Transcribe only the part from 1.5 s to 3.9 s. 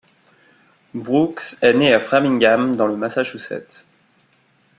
est né à Framingham, dans le Massachusetts.